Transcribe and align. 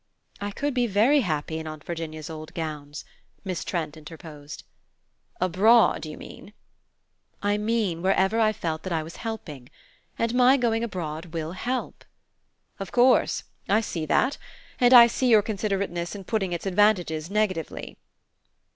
"I 0.41 0.49
could 0.49 0.73
be 0.73 0.87
very 0.87 1.19
happy 1.19 1.59
in 1.59 1.67
Aunt 1.67 1.83
Virginia's 1.83 2.27
old 2.27 2.55
gowns," 2.55 3.05
Miss 3.45 3.63
Trent 3.63 3.95
interposed. 3.95 4.63
"Abroad, 5.39 6.07
you 6.07 6.17
mean?" 6.17 6.53
"I 7.43 7.59
mean 7.59 8.01
wherever 8.01 8.39
I 8.39 8.51
felt 8.51 8.81
that 8.81 8.91
I 8.93 9.03
was 9.03 9.17
helping. 9.17 9.69
And 10.17 10.33
my 10.33 10.57
going 10.57 10.83
abroad 10.83 11.33
will 11.35 11.51
help." 11.51 12.03
"Of 12.79 12.91
course 12.91 13.43
I 13.69 13.81
see 13.81 14.07
that. 14.07 14.39
And 14.79 14.91
I 14.91 15.05
see 15.05 15.27
your 15.27 15.43
considerateness 15.43 16.15
in 16.15 16.23
putting 16.23 16.51
its 16.51 16.65
advantages 16.65 17.29
negatively." 17.29 17.95